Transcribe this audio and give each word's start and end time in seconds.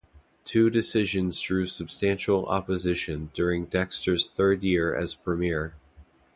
Two 0.43 0.71
decisions 0.71 1.39
drew 1.39 1.67
substantial 1.67 2.47
opposition 2.47 3.29
during 3.35 3.65
Dexter's 3.67 4.27
third 4.27 4.63
year 4.63 4.95
as 4.95 5.13
Premier. 5.13 5.75